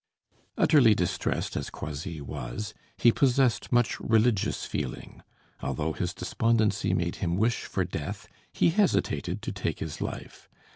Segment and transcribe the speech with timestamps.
[0.57, 5.21] Utterly distressed as Croisilles was, he possessed much religious feeling.
[5.61, 10.49] Although his despondency made him wish for death, he hesitated to take his life.